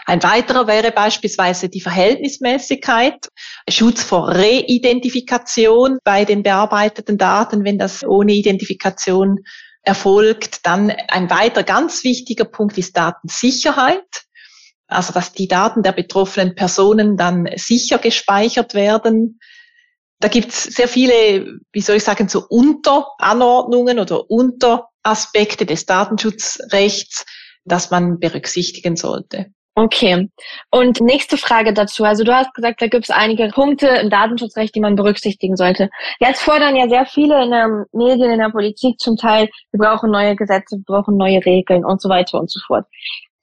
Ein 0.06 0.24
weiterer 0.24 0.66
wäre 0.66 0.92
beispielsweise 0.92 1.70
die 1.70 1.82
Verhältnismäßigkeit, 1.82 3.30
Schutz 3.70 4.02
vor 4.02 4.30
Reidentifikation 4.30 6.00
bei 6.04 6.26
den 6.26 6.42
bearbeiteten 6.42 7.18
Daten, 7.20 7.64
wenn 7.64 7.78
das 7.78 8.04
ohne 8.04 8.34
Identifikation 8.34 9.40
erfolgt. 9.84 10.66
Dann 10.66 10.90
ein 10.90 11.30
weiter 11.30 11.64
ganz 11.64 12.04
wichtiger 12.04 12.46
Punkt 12.46 12.78
ist 12.78 12.98
Datensicherheit. 12.98 14.24
Also, 14.88 15.14
dass 15.14 15.34
die 15.34 15.48
Daten 15.48 15.84
der 15.84 15.92
betroffenen 15.92 16.56
Personen 16.56 17.18
dann 17.18 17.48
sicher 17.56 18.00
gespeichert 18.00 18.74
werden. 18.74 19.40
Da 20.20 20.28
gibt 20.28 20.50
es 20.50 20.64
sehr 20.64 20.88
viele, 20.88 21.60
wie 21.72 21.82
soll 21.82 21.98
ich 21.98 22.04
sagen, 22.04 22.30
so 22.30 22.46
Unteranordnungen 22.48 24.00
oder 24.00 24.30
Unteraspekte 24.30 25.66
des 25.66 25.86
Datenschutzrechts, 25.86 27.26
das 27.66 27.92
man 27.92 28.20
berücksichtigen 28.20 28.96
sollte. 28.96 29.48
Okay. 29.76 30.30
Und 30.70 31.02
nächste 31.02 31.36
Frage 31.36 31.74
dazu. 31.74 32.04
Also 32.04 32.24
du 32.24 32.34
hast 32.34 32.54
gesagt, 32.54 32.80
da 32.80 32.88
gibt 32.88 33.06
es 33.06 33.10
einige 33.10 33.48
Punkte 33.48 33.88
im 33.88 34.12
Datenschutzrecht, 34.12 34.76
die 34.76 34.80
man 34.80 34.96
berücksichtigen 34.96 35.56
sollte. 35.56 35.90
Jetzt 36.20 36.42
fordern 36.42 36.76
ja 36.76 36.88
sehr 36.88 37.08
viele 37.08 37.44
in 37.44 37.50
den 37.50 37.86
Medien, 37.92 38.32
in 38.32 38.40
der 38.40 38.52
Politik 38.52 39.00
zum 39.00 39.18
Teil, 39.18 39.50
wir 39.72 39.80
brauchen 39.80 40.12
neue 40.12 40.36
Gesetze, 40.36 40.78
wir 40.78 40.84
brauchen 40.86 41.18
neue 41.18 41.44
Regeln 41.44 41.84
und 41.86 42.00
so 42.00 42.08
weiter 42.08 42.40
und 42.40 42.52
so 42.52 42.60
fort. 42.68 42.86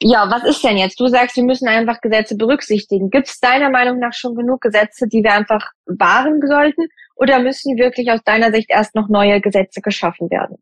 Ja, 0.02 0.30
was 0.30 0.44
ist 0.44 0.62
denn 0.64 0.78
jetzt? 0.78 1.00
Du 1.00 1.08
sagst, 1.08 1.36
wir 1.36 1.44
müssen 1.44 1.68
einfach 1.68 2.00
Gesetze 2.00 2.36
berücksichtigen. 2.36 3.10
Gibt 3.10 3.26
es 3.26 3.40
deiner 3.40 3.68
Meinung 3.68 3.98
nach 3.98 4.14
schon 4.14 4.34
genug 4.34 4.60
Gesetze, 4.60 5.08
die 5.08 5.22
wir 5.22 5.34
einfach 5.34 5.66
wahren 5.86 6.40
sollten? 6.46 6.86
Oder 7.16 7.40
müssen 7.40 7.76
wirklich 7.76 8.10
aus 8.10 8.22
deiner 8.24 8.52
Sicht 8.52 8.70
erst 8.70 8.94
noch 8.94 9.08
neue 9.08 9.40
Gesetze 9.40 9.82
geschaffen 9.82 10.30
werden? 10.30 10.56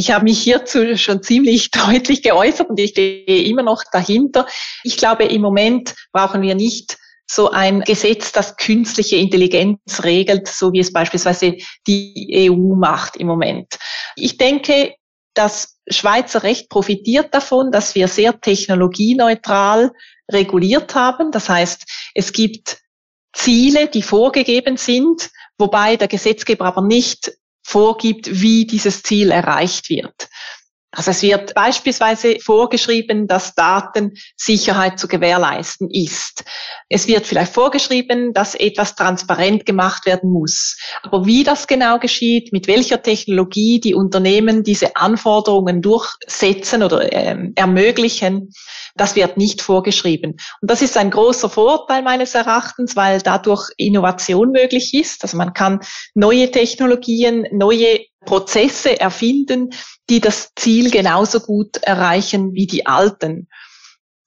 Ich 0.00 0.10
habe 0.10 0.24
mich 0.24 0.40
hierzu 0.40 0.96
schon 0.96 1.22
ziemlich 1.22 1.70
deutlich 1.86 2.22
geäußert 2.22 2.70
und 2.70 2.80
ich 2.80 2.92
stehe 2.92 3.44
immer 3.44 3.62
noch 3.62 3.82
dahinter. 3.92 4.46
Ich 4.82 4.96
glaube, 4.96 5.24
im 5.24 5.42
Moment 5.42 5.94
brauchen 6.10 6.40
wir 6.40 6.54
nicht 6.54 6.96
so 7.30 7.50
ein 7.50 7.82
Gesetz, 7.82 8.32
das 8.32 8.56
künstliche 8.56 9.16
Intelligenz 9.16 10.02
regelt, 10.02 10.48
so 10.48 10.72
wie 10.72 10.80
es 10.80 10.90
beispielsweise 10.90 11.58
die 11.86 12.48
EU 12.50 12.74
macht 12.74 13.18
im 13.18 13.26
Moment. 13.26 13.78
Ich 14.16 14.38
denke, 14.38 14.94
das 15.34 15.78
Schweizer 15.86 16.44
Recht 16.44 16.70
profitiert 16.70 17.34
davon, 17.34 17.70
dass 17.70 17.94
wir 17.94 18.08
sehr 18.08 18.40
technologieneutral 18.40 19.92
reguliert 20.32 20.94
haben. 20.94 21.30
Das 21.30 21.50
heißt, 21.50 21.84
es 22.14 22.32
gibt 22.32 22.78
Ziele, 23.34 23.88
die 23.88 24.02
vorgegeben 24.02 24.78
sind, 24.78 25.30
wobei 25.58 25.96
der 25.96 26.08
Gesetzgeber 26.08 26.64
aber 26.64 26.80
nicht 26.82 27.32
vorgibt, 27.70 28.28
wie 28.40 28.66
dieses 28.66 29.02
Ziel 29.02 29.30
erreicht 29.30 29.88
wird. 29.90 30.28
Also 30.92 31.12
es 31.12 31.22
wird 31.22 31.54
beispielsweise 31.54 32.38
vorgeschrieben, 32.40 33.28
dass 33.28 33.54
Datensicherheit 33.54 34.98
zu 34.98 35.06
gewährleisten 35.06 35.88
ist. 35.88 36.44
Es 36.88 37.06
wird 37.06 37.26
vielleicht 37.26 37.52
vorgeschrieben, 37.52 38.32
dass 38.32 38.56
etwas 38.56 38.96
transparent 38.96 39.66
gemacht 39.66 40.04
werden 40.06 40.32
muss. 40.32 40.76
Aber 41.02 41.26
wie 41.26 41.44
das 41.44 41.68
genau 41.68 42.00
geschieht, 42.00 42.52
mit 42.52 42.66
welcher 42.66 43.02
Technologie 43.02 43.78
die 43.78 43.94
Unternehmen 43.94 44.64
diese 44.64 44.96
Anforderungen 44.96 45.80
durchsetzen 45.80 46.82
oder 46.82 47.12
äh, 47.12 47.36
ermöglichen, 47.54 48.50
das 48.96 49.14
wird 49.14 49.36
nicht 49.36 49.62
vorgeschrieben. 49.62 50.32
Und 50.60 50.70
das 50.70 50.82
ist 50.82 50.96
ein 50.96 51.10
großer 51.10 51.48
Vorteil 51.48 52.02
meines 52.02 52.34
Erachtens, 52.34 52.96
weil 52.96 53.20
dadurch 53.20 53.70
Innovation 53.76 54.50
möglich 54.50 54.92
ist. 54.92 55.22
Also 55.22 55.36
man 55.36 55.54
kann 55.54 55.80
neue 56.14 56.50
Technologien, 56.50 57.46
neue 57.52 58.00
Prozesse 58.24 59.00
erfinden, 59.00 59.70
die 60.08 60.20
das 60.20 60.52
Ziel 60.56 60.90
genauso 60.90 61.40
gut 61.40 61.78
erreichen 61.78 62.52
wie 62.54 62.66
die 62.66 62.86
alten. 62.86 63.48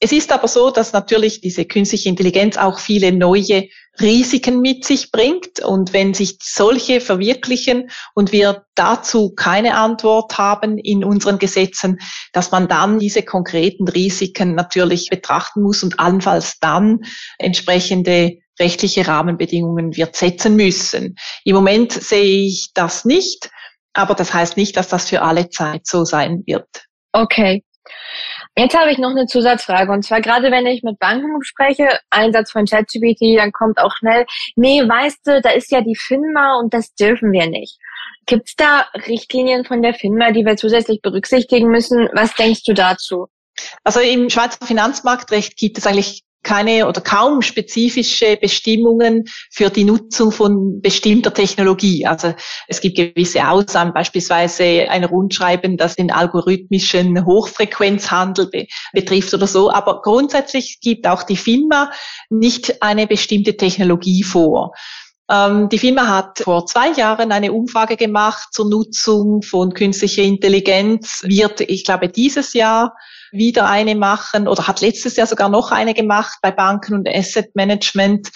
Es 0.03 0.11
ist 0.11 0.33
aber 0.33 0.49
so, 0.49 0.69
dass 0.69 0.91
natürlich 0.91 1.39
diese 1.39 1.63
künstliche 1.63 2.09
Intelligenz 2.09 2.57
auch 2.57 2.79
viele 2.79 3.13
neue 3.13 3.69
Risiken 4.01 4.59
mit 4.59 4.83
sich 4.83 5.11
bringt. 5.11 5.61
Und 5.61 5.93
wenn 5.93 6.13
sich 6.13 6.39
solche 6.41 6.99
verwirklichen 6.99 7.89
und 8.13 8.33
wir 8.33 8.65
dazu 8.75 9.33
keine 9.33 9.75
Antwort 9.77 10.37
haben 10.37 10.77
in 10.77 11.05
unseren 11.05 11.39
Gesetzen, 11.39 11.99
dass 12.33 12.51
man 12.51 12.67
dann 12.67 12.99
diese 12.99 13.23
konkreten 13.23 13.87
Risiken 13.87 14.55
natürlich 14.55 15.07
betrachten 15.09 15.61
muss 15.61 15.83
und 15.83 16.01
allenfalls 16.01 16.59
dann 16.59 16.99
entsprechende 17.37 18.39
rechtliche 18.59 19.07
Rahmenbedingungen 19.07 19.95
wird 19.95 20.17
setzen 20.17 20.57
müssen. 20.57 21.15
Im 21.45 21.55
Moment 21.55 21.93
sehe 21.93 22.45
ich 22.45 22.71
das 22.73 23.05
nicht. 23.05 23.49
Aber 23.93 24.15
das 24.15 24.33
heißt 24.33 24.57
nicht, 24.57 24.75
dass 24.75 24.87
das 24.87 25.09
für 25.09 25.21
alle 25.21 25.49
Zeit 25.49 25.85
so 25.85 26.03
sein 26.03 26.43
wird. 26.45 26.67
Okay. 27.11 27.63
Jetzt 28.55 28.77
habe 28.77 28.91
ich 28.91 28.97
noch 28.97 29.11
eine 29.11 29.25
Zusatzfrage. 29.25 29.91
Und 29.91 30.03
zwar 30.03 30.21
gerade 30.21 30.51
wenn 30.51 30.65
ich 30.65 30.83
mit 30.83 30.99
Banken 30.99 31.43
spreche, 31.43 31.99
Einsatz 32.09 32.51
von 32.51 32.65
ChatGPT, 32.65 33.37
dann 33.37 33.51
kommt 33.51 33.79
auch 33.79 33.95
schnell, 33.97 34.25
nee, 34.55 34.81
weißt 34.81 35.25
du, 35.25 35.41
da 35.41 35.51
ist 35.51 35.71
ja 35.71 35.81
die 35.81 35.95
FINMA 35.95 36.59
und 36.59 36.73
das 36.73 36.93
dürfen 36.93 37.31
wir 37.31 37.47
nicht. 37.47 37.77
Gibt 38.25 38.49
es 38.49 38.55
da 38.55 38.87
Richtlinien 39.07 39.65
von 39.65 39.81
der 39.81 39.93
FINMA, 39.93 40.31
die 40.31 40.45
wir 40.45 40.55
zusätzlich 40.55 41.01
berücksichtigen 41.01 41.67
müssen? 41.67 42.09
Was 42.13 42.35
denkst 42.35 42.63
du 42.63 42.73
dazu? 42.73 43.27
Also 43.83 43.99
im 43.99 44.29
Schweizer 44.29 44.65
Finanzmarktrecht 44.65 45.57
gibt 45.57 45.77
es 45.77 45.87
eigentlich 45.87 46.23
keine 46.43 46.87
oder 46.87 47.01
kaum 47.01 47.41
spezifische 47.41 48.37
Bestimmungen 48.37 49.23
für 49.49 49.69
die 49.69 49.85
Nutzung 49.85 50.31
von 50.31 50.81
bestimmter 50.81 51.33
Technologie. 51.33 52.05
Also 52.05 52.33
es 52.67 52.81
gibt 52.81 52.97
gewisse 52.97 53.47
Ausnahmen, 53.47 53.93
beispielsweise 53.93 54.87
ein 54.89 55.05
Rundschreiben, 55.05 55.77
das 55.77 55.95
den 55.95 56.11
algorithmischen 56.11 57.25
Hochfrequenzhandel 57.25 58.49
be 58.49 58.67
betrifft 58.91 59.33
oder 59.33 59.47
so. 59.47 59.71
Aber 59.71 60.01
grundsätzlich 60.01 60.79
gibt 60.81 61.07
auch 61.07 61.23
die 61.23 61.37
FINMA 61.37 61.91
nicht 62.29 62.81
eine 62.81 63.07
bestimmte 63.07 63.57
Technologie 63.57 64.23
vor. 64.23 64.73
Ähm, 65.29 65.69
die 65.69 65.79
Firma 65.79 66.07
hat 66.07 66.39
vor 66.39 66.65
zwei 66.65 66.91
Jahren 66.91 67.31
eine 67.31 67.53
Umfrage 67.53 67.95
gemacht 67.95 68.49
zur 68.51 68.69
Nutzung 68.69 69.41
von 69.41 69.73
künstlicher 69.73 70.23
Intelligenz, 70.23 71.21
wird, 71.23 71.61
ich 71.61 71.85
glaube, 71.85 72.09
dieses 72.09 72.53
Jahr 72.53 72.93
wieder 73.33 73.67
eine 73.67 73.95
machen 73.95 74.47
oder 74.47 74.67
hat 74.67 74.81
letztes 74.81 75.15
Jahr 75.17 75.27
sogar 75.27 75.49
noch 75.49 75.71
eine 75.71 75.93
gemacht 75.93 76.37
bei 76.41 76.51
Banken 76.51 76.93
und 76.93 77.09
Asset 77.09 77.55
Management, 77.55 78.29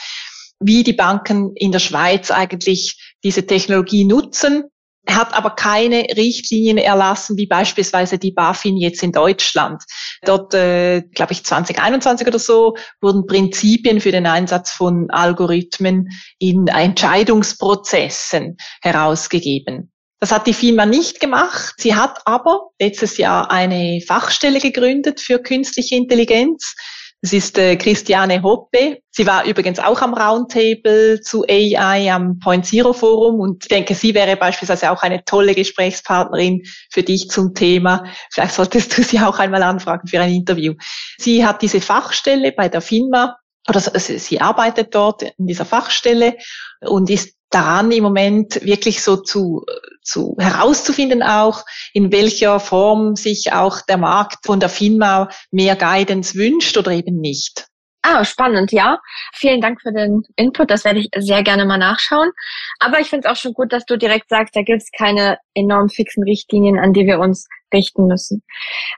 wie 0.60 0.84
die 0.84 0.94
Banken 0.94 1.51
in 1.56 1.72
der 1.72 1.80
Schweiz 1.80 2.32
eigentlich 2.32 3.16
diese 3.24 3.46
Technologie 3.46 4.04
nutzen. 4.04 4.63
Er 5.06 5.16
hat 5.16 5.34
aber 5.34 5.51
keine 5.51 6.06
Richtlinien 6.18 6.77
erlassen, 6.77 7.38
wie 7.38 7.48
beispielsweise 7.48 8.18
die 8.18 8.34
BaFin 8.34 8.75
jetzt 8.75 9.01
in 9.04 9.13
Deutschland. 9.13 9.82
Dort, 10.24 10.54
äh, 10.54 11.01
glaube 11.13 11.32
ich, 11.32 11.46
2021 11.46 12.27
oder 12.27 12.39
so, 12.39 12.75
wurden 13.00 13.25
Prinzipien 13.25 14.01
für 14.01 14.12
den 14.12 14.25
Einsatz 14.25 14.72
von 14.72 15.10
Algorithmen 15.10 16.10
in 16.39 16.68
Entscheidungsprozessen 16.68 18.58
herausgegeben. 18.82 19.94
Das 20.19 20.31
hat 20.31 20.47
die 20.47 20.53
Firma 20.53 20.86
nicht 20.86 21.19
gemacht. 21.19 21.75
Sie 21.77 21.95
hat 21.95 22.21
aber 22.25 22.69
letztes 22.79 23.17
Jahr 23.17 23.51
eine 23.51 24.01
Fachstelle 24.05 24.59
gegründet 24.59 25.19
für 25.19 25.39
künstliche 25.39 25.95
Intelligenz. 25.95 26.75
Das 27.21 27.33
ist 27.33 27.57
äh, 27.57 27.75
Christiane 27.75 28.43
Hoppe. 28.43 29.00
Sie 29.12 29.25
war 29.25 29.45
übrigens 29.45 29.79
auch 29.79 30.01
am 30.01 30.13
Roundtable 30.13 31.19
zu 31.21 31.43
AI 31.50 32.12
am 32.12 32.38
Point 32.39 32.65
Zero 32.65 32.93
Forum 32.93 33.39
und 33.39 33.63
ich 33.63 33.69
denke, 33.69 33.95
sie 33.95 34.13
wäre 34.13 34.38
beispielsweise 34.38 34.91
auch 34.91 35.01
eine 35.01 35.24
tolle 35.25 35.55
Gesprächspartnerin 35.55 36.62
für 36.91 37.01
dich 37.01 37.29
zum 37.29 37.55
Thema. 37.55 38.03
Vielleicht 38.31 38.53
solltest 38.53 38.95
du 38.97 39.03
sie 39.03 39.19
auch 39.19 39.39
einmal 39.39 39.63
anfragen 39.63 40.07
für 40.07 40.19
ein 40.19 40.31
Interview. 40.31 40.75
Sie 41.17 41.45
hat 41.45 41.63
diese 41.63 41.81
Fachstelle 41.81 42.51
bei 42.51 42.69
der 42.69 42.81
FINMA 42.81 43.36
oder 43.67 43.79
sie 43.79 44.39
arbeitet 44.39 44.93
dort 44.93 45.24
in 45.24 45.47
dieser 45.47 45.65
Fachstelle 45.65 46.38
und 46.81 47.09
ist 47.09 47.36
daran 47.50 47.91
im 47.91 48.03
Moment 48.03 48.63
wirklich 48.63 49.01
so 49.01 49.17
zu, 49.17 49.65
zu 50.08 50.36
herauszufinden 50.40 51.22
auch, 51.22 51.64
in 51.94 52.12
welcher 52.12 52.60
Form 52.60 53.16
sich 53.16 53.52
auch 53.54 53.82
der 53.82 53.98
Markt 53.98 54.46
von 54.46 54.60
der 54.60 54.70
FINMA 54.70 55.30
mehr 55.52 55.76
Guidance 55.76 56.36
wünscht 56.36 56.78
oder 56.78 56.92
eben 56.92 57.20
nicht. 57.20 57.68
Ah, 58.10 58.24
spannend, 58.24 58.72
ja. 58.72 59.00
Vielen 59.34 59.60
Dank 59.60 59.82
für 59.82 59.92
den 59.92 60.24
Input. 60.38 60.72
Das 60.72 60.86
werde 60.86 61.00
ich 61.00 61.10
sehr 61.18 61.44
gerne 61.44 61.66
mal 61.66 61.78
nachschauen. 61.78 62.32
Aber 62.80 63.02
ich 63.02 63.10
finde 63.10 63.28
es 63.28 63.32
auch 63.32 63.36
schon 63.36 63.54
gut, 63.54 63.74
dass 63.74 63.86
du 63.86 63.98
direkt 63.98 64.30
sagst, 64.30 64.56
da 64.56 64.62
gibt 64.62 64.82
es 64.82 64.90
keine 64.98 65.40
enorm 65.54 65.90
fixen 65.90 66.24
Richtlinien, 66.24 66.80
an 66.80 66.94
die 66.94 67.06
wir 67.06 67.20
uns 67.20 67.48
richten 67.74 68.08
müssen. 68.08 68.44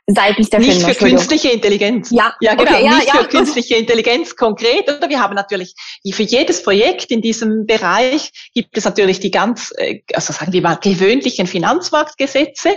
Seitens 0.06 0.52
der 0.52 0.60
Nicht 0.60 0.84
für 0.84 0.94
künstliche 0.94 1.50
Intelligenz. 1.50 2.12
Ja, 2.12 2.36
ja 2.40 2.54
genau. 2.54 2.70
Okay, 2.70 2.86
ja, 2.86 2.96
nicht 2.98 3.08
ja. 3.08 3.14
für 3.16 3.28
künstliche 3.28 3.78
Intelligenz 3.78 4.36
konkret. 4.36 4.88
Oder 4.88 5.10
wir 5.10 5.20
haben 5.20 5.34
natürlich, 5.34 5.74
für 6.12 6.22
jedes 6.22 6.62
Projekt 6.62 7.10
in 7.10 7.24
diesem 7.24 7.66
Bereich 7.66 8.32
gibt 8.54 8.78
es 8.78 8.86
natürlich 8.86 9.20
die 9.20 9.32
ganz, 9.32 9.74
äh, 9.78 10.02
also 10.14 10.34
sagen 10.34 10.54
wir 10.54 10.62
mal, 10.62 10.76
gewöhnlichen 10.76 11.48
Finanzmarktgesetze. 11.48 12.76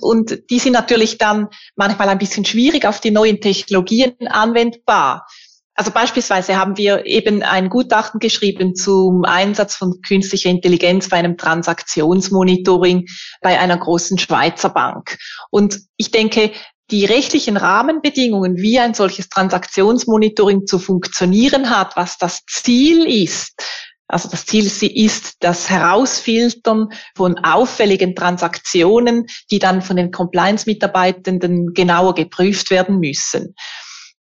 Und 0.00 0.38
die 0.48 0.58
sind 0.58 0.72
natürlich 0.72 1.18
dann 1.18 1.48
manchmal 1.76 2.08
ein 2.08 2.18
bisschen 2.18 2.46
schwierig 2.46 2.86
auf 2.86 3.00
die 3.00 3.10
neuen 3.10 3.42
Technologien 3.42 4.14
anwendbar. 4.28 5.26
Also 5.76 5.90
beispielsweise 5.90 6.56
haben 6.56 6.76
wir 6.76 7.04
eben 7.04 7.42
ein 7.42 7.68
Gutachten 7.68 8.20
geschrieben 8.20 8.76
zum 8.76 9.24
Einsatz 9.24 9.74
von 9.74 10.00
künstlicher 10.02 10.50
Intelligenz 10.50 11.08
bei 11.08 11.16
einem 11.16 11.36
Transaktionsmonitoring 11.36 13.06
bei 13.40 13.58
einer 13.58 13.76
großen 13.76 14.18
Schweizer 14.18 14.70
Bank. 14.70 15.18
Und 15.50 15.80
ich 15.96 16.12
denke, 16.12 16.52
die 16.90 17.04
rechtlichen 17.04 17.56
Rahmenbedingungen, 17.56 18.58
wie 18.58 18.78
ein 18.78 18.94
solches 18.94 19.28
Transaktionsmonitoring 19.28 20.66
zu 20.66 20.78
funktionieren 20.78 21.70
hat, 21.70 21.96
was 21.96 22.18
das 22.18 22.42
Ziel 22.46 23.04
ist, 23.06 23.54
also 24.06 24.28
das 24.28 24.44
Ziel 24.44 24.66
ist 24.66 25.36
das 25.40 25.70
Herausfiltern 25.70 26.88
von 27.16 27.38
auffälligen 27.38 28.14
Transaktionen, 28.14 29.26
die 29.50 29.58
dann 29.58 29.80
von 29.80 29.96
den 29.96 30.10
Compliance-Mitarbeitenden 30.10 31.72
genauer 31.72 32.14
geprüft 32.14 32.70
werden 32.70 32.98
müssen. 32.98 33.54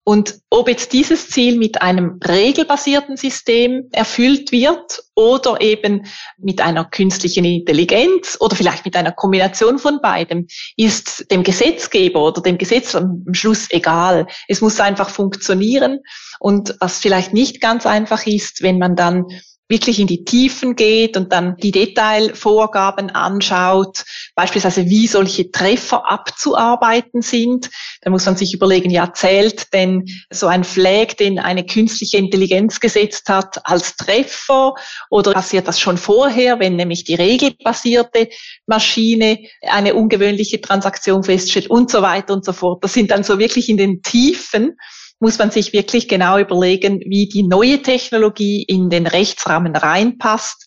Und 0.09 0.39
ob 0.51 0.69
jetzt 0.69 0.93
dieses 0.93 1.31
Ziel 1.31 1.59
mit 1.59 1.83
einem 1.83 2.21
regelbasierten 2.25 3.17
System 3.17 3.89
erfüllt 3.91 4.53
wird 4.53 5.03
oder 5.17 5.61
eben 5.61 6.07
mit 6.39 6.61
einer 6.61 6.85
künstlichen 6.85 7.45
Intelligenz 7.45 8.37
oder 8.39 8.55
vielleicht 8.55 8.85
mit 8.85 8.95
einer 8.95 9.11
Kombination 9.11 9.81
von 9.81 10.01
beidem, 10.01 10.47
ist 10.77 11.29
dem 11.33 11.43
Gesetzgeber 11.43 12.23
oder 12.23 12.41
dem 12.41 12.57
Gesetz 12.57 12.95
am 12.95 13.25
Schluss 13.33 13.67
egal. 13.71 14.29
Es 14.47 14.61
muss 14.61 14.79
einfach 14.79 15.11
funktionieren. 15.11 15.99
Und 16.39 16.77
was 16.79 17.01
vielleicht 17.01 17.33
nicht 17.33 17.61
ganz 17.61 17.85
einfach 17.85 18.29
ist, 18.29 18.63
wenn 18.63 18.79
man 18.79 18.95
dann 18.95 19.25
wirklich 19.69 19.99
in 19.99 20.07
die 20.07 20.25
Tiefen 20.25 20.77
geht 20.77 21.17
und 21.17 21.33
dann 21.33 21.57
die 21.57 21.73
Detailvorgaben 21.73 23.11
anschaut, 23.11 24.05
beispielsweise 24.35 24.87
wie 24.87 25.09
solche 25.09 25.51
Treffer 25.51 26.11
abzuarbeiten 26.11 27.23
sind, 27.23 27.71
dann 28.03 28.13
muss 28.13 28.27
man 28.27 28.37
sich 28.37 28.55
überlegen, 28.55 28.91
ja, 28.91 29.13
zählt 29.13 29.73
denn 29.73 30.05
so 30.31 30.47
ein 30.47 30.63
Flag, 30.63 31.15
den 31.19 31.39
eine 31.39 31.67
künstliche 31.67 32.19
Intelligenz 32.19 32.79
gesetzt 32.79 33.29
hat, 33.29 33.67
als 33.67 33.97
Treffer 33.97 34.75
oder 35.11 35.33
passiert 35.33 35.67
das 35.67 35.81
schon 35.81 35.99
vorher, 35.99 36.61
wenn 36.61 36.77
nämlich 36.77 37.05
die 37.05 37.15
regelbasierte 37.15 38.29
Maschine 38.67 39.39
eine 39.63 39.95
ungewöhnliche 39.95 40.61
Transaktion 40.61 41.25
feststellt 41.25 41.69
und 41.71 41.91
so 41.91 42.03
weiter 42.03 42.35
und 42.35 42.45
so 42.45 42.53
fort. 42.53 42.85
Das 42.85 42.93
sind 42.93 43.11
dann 43.11 43.25
so 43.25 43.39
wirklich 43.39 43.69
in 43.69 43.77
den 43.77 44.03
Tiefen 44.03 44.77
muss 45.21 45.39
man 45.39 45.51
sich 45.51 45.73
wirklich 45.73 46.09
genau 46.09 46.39
überlegen, 46.39 47.01
wie 47.07 47.29
die 47.29 47.43
neue 47.43 47.83
Technologie 47.83 48.63
in 48.63 48.91
den 48.91 49.07
Rechtsrahmen 49.07 49.75
reinpasst. 49.75 50.67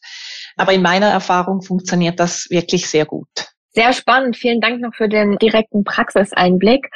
Aber 0.57 0.73
in 0.73 0.81
meiner 0.81 1.07
Erfahrung 1.07 1.61
funktioniert 1.61 2.19
das 2.19 2.47
wirklich 2.49 2.89
sehr 2.89 3.05
gut. 3.05 3.27
Sehr 3.71 3.93
spannend. 3.93 4.35
Vielen 4.35 4.61
Dank 4.61 4.81
noch 4.81 4.95
für 4.95 5.07
den 5.07 5.37
direkten 5.37 5.83
Praxiseinblick. 5.83 6.89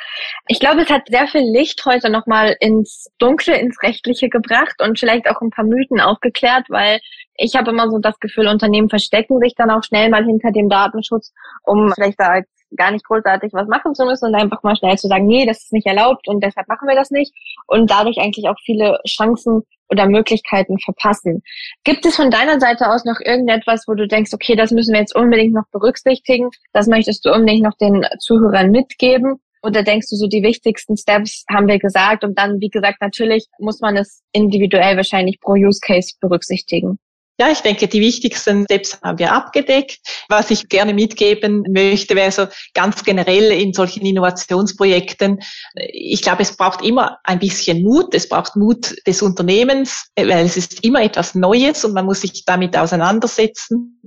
Ich 0.48 0.60
glaube, 0.60 0.82
es 0.82 0.90
hat 0.90 1.04
sehr 1.08 1.28
viel 1.28 1.44
Licht 1.44 1.86
heute 1.86 2.10
nochmal 2.10 2.56
ins 2.60 3.08
Dunkle, 3.20 3.56
ins 3.58 3.82
Rechtliche 3.84 4.28
gebracht 4.28 4.82
und 4.82 5.00
vielleicht 5.00 5.30
auch 5.30 5.40
ein 5.42 5.52
paar 5.52 5.66
Mythen 5.66 6.02
aufgeklärt, 6.02 6.66
weil 6.70 7.00
ich 7.36 7.56
habe 7.56 7.72
immer 7.72 7.90
so 7.90 8.00
das 8.00 8.20
Gefühl, 8.20 8.48
Unternehmen 8.48 8.90
verstecken 8.90 9.40
sich 9.40 9.54
dann 9.56 9.70
auch 9.70 9.84
schnell 9.84 10.10
mal 10.10 10.26
hinter 10.26 10.52
dem 10.52 10.68
Datenschutz, 10.68 11.32
um 11.64 11.92
vielleicht 11.94 12.20
da 12.20 12.30
als 12.30 12.48
gar 12.76 12.92
nicht 12.92 13.06
großartig 13.06 13.54
was 13.54 13.68
machen 13.68 13.96
zu 13.96 14.06
müssen 14.06 14.28
und 14.28 14.36
einfach 14.36 14.64
mal 14.64 14.76
schnell 14.76 14.98
zu 14.98 15.08
sagen, 15.08 15.26
nee, 15.26 15.46
das 15.46 15.64
ist 15.64 15.74
nicht 15.74 15.88
erlaubt 15.88 16.28
und 16.28 16.44
deshalb 16.44 16.68
machen 16.68 16.88
wir 16.88 16.96
das 16.96 17.12
nicht 17.12 17.34
und 17.68 17.90
dadurch 17.90 18.18
eigentlich 18.18 18.48
auch 18.48 18.58
viele 18.64 19.00
Chancen 19.08 19.64
oder 19.90 20.08
Möglichkeiten 20.08 20.80
verpassen. 20.80 21.44
Gibt 21.84 22.06
es 22.06 22.16
von 22.16 22.32
deiner 22.32 22.60
Seite 22.60 22.90
aus 22.90 23.06
noch 23.06 23.20
irgendetwas, 23.20 23.84
wo 23.88 23.94
du 23.94 24.08
denkst, 24.08 24.34
okay, 24.34 24.56
das 24.56 24.72
müssen 24.72 24.94
wir 24.94 25.00
jetzt 25.00 25.16
unbedingt 25.16 25.54
noch 25.54 25.68
berücksichtigen, 25.72 26.50
das 26.74 26.88
möchtest 26.88 27.26
du 27.26 27.32
unbedingt 27.32 27.64
noch 27.64 27.78
den 27.78 28.06
Zuhörern 28.20 28.72
mitgeben? 28.72 29.40
Oder 29.66 29.82
denkst 29.82 30.08
du 30.10 30.18
so, 30.18 30.28
die 30.28 30.44
wichtigsten 30.44 30.98
Steps 30.98 31.46
haben 31.50 31.68
wir 31.68 31.80
gesagt 31.80 32.26
und 32.26 32.38
dann, 32.38 32.60
wie 32.60 32.70
gesagt, 32.70 33.00
natürlich 33.00 33.48
muss 33.60 33.80
man 33.80 33.96
es 33.96 34.22
individuell 34.34 34.98
wahrscheinlich 34.98 35.40
pro 35.40 35.54
Use 35.54 35.80
Case 35.82 36.16
berücksichtigen? 36.20 37.00
Ja, 37.40 37.50
ich 37.50 37.62
denke, 37.62 37.88
die 37.88 38.00
wichtigsten 38.00 38.66
Steps 38.66 39.00
haben 39.02 39.18
wir 39.18 39.32
abgedeckt. 39.32 39.98
Was 40.30 40.52
ich 40.52 40.70
gerne 40.70 40.94
mitgeben 40.94 41.66
möchte, 41.68 42.16
wäre 42.16 42.32
so 42.32 42.46
ganz 42.76 43.04
generell 43.04 43.52
in 43.52 43.74
solchen 43.74 44.06
Innovationsprojekten. 44.06 45.40
Ich 45.76 46.22
glaube, 46.22 46.44
es 46.44 46.56
braucht 46.56 46.84
immer 46.84 47.18
ein 47.24 47.40
bisschen 47.40 47.82
Mut. 47.82 48.14
Es 48.14 48.30
braucht 48.30 48.56
Mut 48.56 48.96
des 49.08 49.24
Unternehmens, 49.24 50.12
weil 50.16 50.46
es 50.46 50.58
ist 50.58 50.84
immer 50.84 51.02
etwas 51.02 51.34
Neues 51.34 51.84
und 51.84 51.94
man 51.94 52.06
muss 52.06 52.22
sich 52.22 52.46
damit 52.46 52.78
auseinandersetzen. 52.78 54.00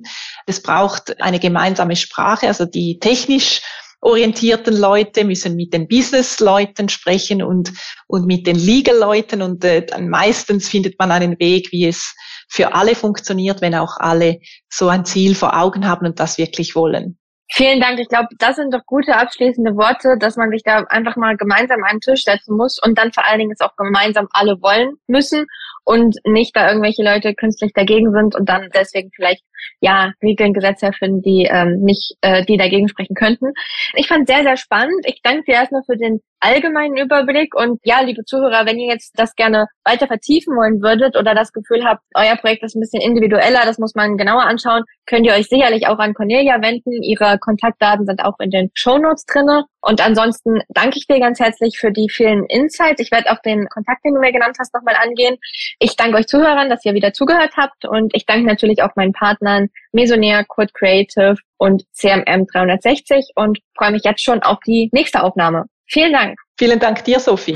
Es 0.46 0.62
braucht 0.62 1.20
eine 1.20 1.40
gemeinsame 1.40 1.96
Sprache, 1.96 2.46
also 2.46 2.64
die 2.64 3.00
technisch 3.00 3.60
orientierten 4.00 4.76
Leute 4.76 5.24
müssen 5.24 5.56
mit 5.56 5.72
den 5.72 5.88
Business-Leuten 5.88 6.88
sprechen 6.88 7.42
und, 7.42 7.72
und 8.06 8.26
mit 8.26 8.46
den 8.46 8.56
Legal-Leuten 8.56 9.42
und 9.42 9.64
äh, 9.64 9.84
dann 9.84 10.08
meistens 10.08 10.68
findet 10.68 10.98
man 10.98 11.10
einen 11.10 11.38
Weg, 11.38 11.72
wie 11.72 11.86
es 11.86 12.14
für 12.48 12.74
alle 12.74 12.94
funktioniert, 12.94 13.60
wenn 13.60 13.74
auch 13.74 13.96
alle 13.98 14.38
so 14.68 14.88
ein 14.88 15.04
Ziel 15.04 15.34
vor 15.34 15.58
Augen 15.58 15.88
haben 15.88 16.06
und 16.06 16.20
das 16.20 16.38
wirklich 16.38 16.76
wollen. 16.76 17.18
Vielen 17.52 17.80
Dank. 17.80 18.00
Ich 18.00 18.08
glaube, 18.08 18.28
das 18.38 18.56
sind 18.56 18.74
doch 18.74 18.84
gute 18.86 19.14
abschließende 19.16 19.76
Worte, 19.76 20.16
dass 20.18 20.36
man 20.36 20.50
sich 20.50 20.62
da 20.64 20.84
einfach 20.88 21.14
mal 21.16 21.36
gemeinsam 21.36 21.84
an 21.84 21.96
den 21.96 22.00
Tisch 22.00 22.24
setzen 22.24 22.56
muss 22.56 22.80
und 22.82 22.98
dann 22.98 23.12
vor 23.12 23.24
allen 23.24 23.38
Dingen 23.38 23.52
es 23.52 23.60
auch 23.60 23.76
gemeinsam 23.76 24.26
alle 24.32 24.60
wollen 24.62 24.96
müssen 25.06 25.46
und 25.86 26.16
nicht 26.24 26.54
da 26.56 26.68
irgendwelche 26.68 27.04
Leute 27.04 27.34
künstlich 27.34 27.72
dagegen 27.72 28.12
sind 28.12 28.34
und 28.34 28.48
dann 28.48 28.68
deswegen 28.74 29.10
vielleicht 29.14 29.42
ja 29.80 30.12
Regeln, 30.22 30.52
Gesetze 30.52 30.86
erfinden, 30.86 31.22
die 31.22 31.48
ähm, 31.50 31.80
nicht, 31.80 32.14
äh, 32.20 32.44
die 32.44 32.56
dagegen 32.56 32.88
sprechen 32.88 33.14
könnten. 33.14 33.52
Ich 33.94 34.08
fand 34.08 34.26
sehr, 34.26 34.42
sehr 34.42 34.56
spannend. 34.56 35.04
Ich 35.06 35.20
danke 35.22 35.44
dir 35.44 35.54
erstmal 35.54 35.82
für 35.84 35.96
den 35.96 36.20
allgemeinen 36.40 36.96
Überblick 36.96 37.54
und 37.54 37.80
ja, 37.84 38.00
liebe 38.00 38.24
Zuhörer, 38.24 38.66
wenn 38.66 38.78
ihr 38.78 38.92
jetzt 38.92 39.12
das 39.18 39.34
gerne 39.34 39.66
weiter 39.84 40.06
vertiefen 40.06 40.54
wollen 40.54 40.82
würdet 40.82 41.16
oder 41.16 41.34
das 41.34 41.52
Gefühl 41.52 41.84
habt, 41.84 42.02
euer 42.14 42.36
Projekt 42.36 42.62
ist 42.62 42.76
ein 42.76 42.80
bisschen 42.80 43.00
individueller, 43.00 43.60
das 43.64 43.78
muss 43.78 43.94
man 43.94 44.16
genauer 44.16 44.42
anschauen, 44.42 44.84
könnt 45.06 45.26
ihr 45.26 45.32
euch 45.32 45.48
sicherlich 45.48 45.86
auch 45.86 45.98
an 45.98 46.14
Cornelia 46.14 46.60
wenden. 46.60 47.02
Ihre 47.02 47.38
Kontaktdaten 47.38 48.06
sind 48.06 48.22
auch 48.22 48.38
in 48.40 48.50
den 48.50 48.70
Show 48.74 48.98
Notes 48.98 49.24
drinne. 49.24 49.64
Und 49.80 50.04
ansonsten 50.04 50.58
danke 50.68 50.98
ich 50.98 51.06
dir 51.06 51.20
ganz 51.20 51.38
herzlich 51.38 51.78
für 51.78 51.92
die 51.92 52.08
vielen 52.10 52.44
Insights. 52.46 53.00
Ich 53.00 53.12
werde 53.12 53.30
auch 53.30 53.40
den 53.40 53.68
Kontakt, 53.68 54.04
den 54.04 54.14
du 54.14 54.20
mir 54.20 54.32
genannt 54.32 54.56
hast, 54.58 54.74
nochmal 54.74 54.96
angehen. 54.96 55.36
Ich 55.78 55.94
danke 55.94 56.16
euch 56.16 56.26
Zuhörern, 56.26 56.70
dass 56.70 56.84
ihr 56.86 56.94
wieder 56.94 57.12
zugehört 57.12 57.52
habt 57.56 57.84
und 57.84 58.14
ich 58.14 58.24
danke 58.24 58.46
natürlich 58.46 58.82
auch 58.82 58.96
meinen 58.96 59.12
Partnern 59.12 59.68
Mesonair, 59.92 60.44
Code 60.46 60.72
Creative 60.72 61.36
und 61.58 61.84
CMM 61.92 62.46
360 62.46 63.32
und 63.34 63.58
freue 63.76 63.92
mich 63.92 64.02
jetzt 64.04 64.22
schon 64.22 64.42
auf 64.42 64.58
die 64.66 64.88
nächste 64.92 65.22
Aufnahme. 65.22 65.66
Vielen 65.86 66.14
Dank. 66.14 66.38
Vielen 66.58 66.78
Dank 66.78 67.04
dir, 67.04 67.20
Sophie. 67.20 67.54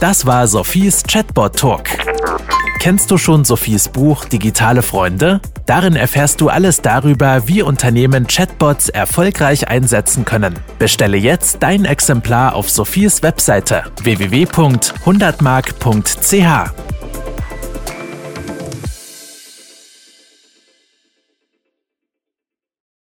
Das 0.00 0.26
war 0.26 0.48
Sophies 0.48 1.04
Chatbot 1.04 1.56
Talk. 1.56 2.05
Kennst 2.86 3.10
du 3.10 3.18
schon 3.18 3.44
Sophies 3.44 3.88
Buch 3.88 4.26
Digitale 4.26 4.80
Freunde? 4.80 5.40
Darin 5.66 5.96
erfährst 5.96 6.40
du 6.40 6.48
alles 6.48 6.82
darüber, 6.82 7.48
wie 7.48 7.62
Unternehmen 7.62 8.28
Chatbots 8.28 8.90
erfolgreich 8.90 9.66
einsetzen 9.66 10.24
können. 10.24 10.54
Bestelle 10.78 11.16
jetzt 11.16 11.64
dein 11.64 11.84
Exemplar 11.84 12.54
auf 12.54 12.70
Sophies 12.70 13.24
Webseite 13.24 13.82
www.100mark.ch. 14.04 16.70